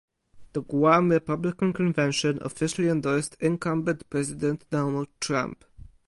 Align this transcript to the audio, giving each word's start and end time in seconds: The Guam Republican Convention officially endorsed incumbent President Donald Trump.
The 0.53 0.63
Guam 0.63 1.11
Republican 1.11 1.73
Convention 1.73 2.39
officially 2.41 2.87
endorsed 2.87 3.37
incumbent 3.39 4.09
President 4.09 4.67
Donald 4.71 5.09
Trump. 5.19 5.63